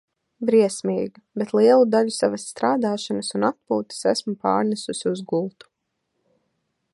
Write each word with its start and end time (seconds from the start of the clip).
Briesmīgi, 0.49 1.21
bet 1.41 1.51
lielu 1.59 1.85
daļu 1.95 2.13
savas 2.15 2.45
strādāšanas 2.53 3.29
un 3.41 3.45
atpūtas 3.51 4.01
esmu 4.13 4.35
pārnesusi 4.47 5.11
uz 5.13 5.23
gultu. 5.35 5.71